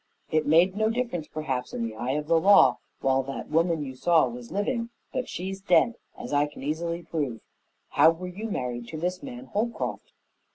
"It 0.31 0.47
made 0.47 0.75
no 0.75 0.89
difference, 0.89 1.27
perhaps, 1.27 1.75
in 1.75 1.83
the 1.83 1.93
eye 1.95 2.13
of 2.13 2.25
the 2.25 2.39
law, 2.39 2.79
while 3.01 3.21
that 3.21 3.49
woman 3.51 3.83
you 3.83 3.93
saw 3.95 4.27
was 4.27 4.51
living, 4.51 4.89
but 5.13 5.29
she's 5.29 5.61
dead, 5.61 5.93
as 6.17 6.33
I 6.33 6.47
can 6.47 6.63
easily 6.63 7.03
prove. 7.03 7.41
How 7.89 8.09
were 8.09 8.27
you 8.27 8.49
married 8.49 8.87
to 8.87 8.97
this 8.97 9.21
man 9.21 9.45
Holcroft?" 9.45 10.11